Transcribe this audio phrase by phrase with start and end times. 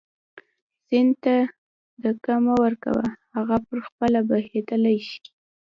[0.85, 1.35] سیند ته
[2.01, 3.05] دیکه مه ورکوه
[3.35, 5.21] هغه په خپله بهېدلی شي.